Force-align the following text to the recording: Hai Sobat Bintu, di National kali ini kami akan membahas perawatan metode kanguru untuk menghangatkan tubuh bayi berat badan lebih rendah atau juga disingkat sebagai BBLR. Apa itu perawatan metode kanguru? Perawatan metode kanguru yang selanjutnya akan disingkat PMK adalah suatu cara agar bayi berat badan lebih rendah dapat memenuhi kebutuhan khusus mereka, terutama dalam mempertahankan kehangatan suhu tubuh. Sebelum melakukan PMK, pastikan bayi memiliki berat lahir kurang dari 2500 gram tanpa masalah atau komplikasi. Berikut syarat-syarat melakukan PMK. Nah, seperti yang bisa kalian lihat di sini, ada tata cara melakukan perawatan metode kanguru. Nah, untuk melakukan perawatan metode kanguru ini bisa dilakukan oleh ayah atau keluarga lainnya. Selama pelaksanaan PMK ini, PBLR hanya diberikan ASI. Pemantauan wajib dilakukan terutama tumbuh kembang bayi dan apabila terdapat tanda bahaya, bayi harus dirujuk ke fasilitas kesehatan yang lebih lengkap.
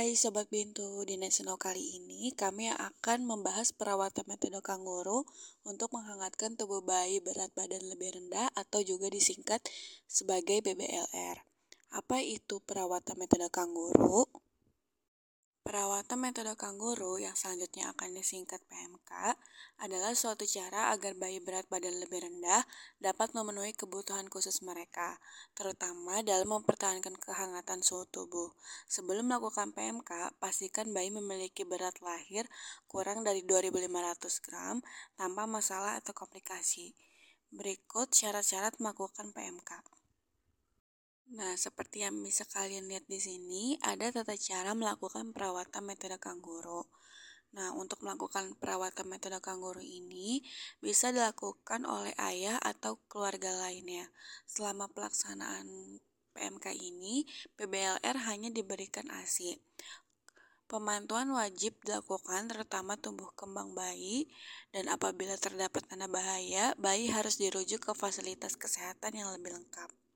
Hai 0.00 0.16
Sobat 0.16 0.48
Bintu, 0.48 1.04
di 1.04 1.20
National 1.20 1.60
kali 1.60 2.00
ini 2.00 2.32
kami 2.32 2.72
akan 2.72 3.20
membahas 3.20 3.76
perawatan 3.76 4.24
metode 4.32 4.56
kanguru 4.64 5.28
untuk 5.60 5.92
menghangatkan 5.92 6.56
tubuh 6.56 6.80
bayi 6.80 7.20
berat 7.20 7.52
badan 7.52 7.84
lebih 7.84 8.16
rendah 8.16 8.48
atau 8.56 8.80
juga 8.80 9.12
disingkat 9.12 9.60
sebagai 10.08 10.64
BBLR. 10.64 11.44
Apa 11.92 12.24
itu 12.24 12.64
perawatan 12.64 13.20
metode 13.20 13.52
kanguru? 13.52 14.24
Perawatan 16.10 16.26
metode 16.26 16.54
kanguru 16.58 17.22
yang 17.22 17.38
selanjutnya 17.38 17.94
akan 17.94 18.18
disingkat 18.18 18.58
PMK 18.66 19.30
adalah 19.78 20.10
suatu 20.10 20.42
cara 20.42 20.90
agar 20.90 21.14
bayi 21.14 21.38
berat 21.38 21.70
badan 21.70 22.02
lebih 22.02 22.26
rendah 22.26 22.66
dapat 22.98 23.30
memenuhi 23.30 23.78
kebutuhan 23.78 24.26
khusus 24.26 24.58
mereka, 24.66 25.22
terutama 25.54 26.18
dalam 26.26 26.50
mempertahankan 26.50 27.14
kehangatan 27.14 27.86
suhu 27.86 28.10
tubuh. 28.10 28.50
Sebelum 28.90 29.30
melakukan 29.30 29.70
PMK, 29.70 30.34
pastikan 30.42 30.90
bayi 30.90 31.14
memiliki 31.14 31.62
berat 31.62 31.94
lahir 32.02 32.42
kurang 32.90 33.22
dari 33.22 33.46
2500 33.46 34.42
gram 34.42 34.82
tanpa 35.14 35.46
masalah 35.46 35.94
atau 35.94 36.10
komplikasi. 36.10 36.90
Berikut 37.54 38.10
syarat-syarat 38.10 38.82
melakukan 38.82 39.30
PMK. 39.30 39.99
Nah, 41.30 41.54
seperti 41.54 42.02
yang 42.02 42.18
bisa 42.26 42.42
kalian 42.42 42.90
lihat 42.90 43.06
di 43.06 43.22
sini, 43.22 43.78
ada 43.86 44.10
tata 44.10 44.34
cara 44.34 44.74
melakukan 44.74 45.30
perawatan 45.30 45.86
metode 45.86 46.18
kanguru. 46.18 46.90
Nah, 47.54 47.70
untuk 47.78 48.02
melakukan 48.02 48.58
perawatan 48.58 49.06
metode 49.06 49.38
kanguru 49.38 49.78
ini 49.78 50.42
bisa 50.82 51.14
dilakukan 51.14 51.86
oleh 51.86 52.10
ayah 52.18 52.58
atau 52.58 52.98
keluarga 53.06 53.54
lainnya. 53.62 54.10
Selama 54.42 54.90
pelaksanaan 54.90 56.02
PMK 56.34 56.66
ini, 56.74 57.22
PBLR 57.54 58.16
hanya 58.26 58.50
diberikan 58.50 59.06
ASI. 59.14 59.54
Pemantauan 60.66 61.30
wajib 61.30 61.78
dilakukan 61.86 62.50
terutama 62.50 62.98
tumbuh 62.98 63.30
kembang 63.38 63.74
bayi 63.74 64.30
dan 64.74 64.90
apabila 64.90 65.38
terdapat 65.38 65.82
tanda 65.86 66.10
bahaya, 66.10 66.74
bayi 66.74 67.10
harus 67.10 67.38
dirujuk 67.38 67.86
ke 67.86 67.92
fasilitas 67.94 68.54
kesehatan 68.54 69.14
yang 69.14 69.30
lebih 69.34 69.54
lengkap. 69.58 70.09